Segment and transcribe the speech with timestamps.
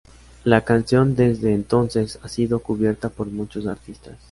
[0.45, 4.17] La canción desde entonces ha sido cubierta por muchos artistas.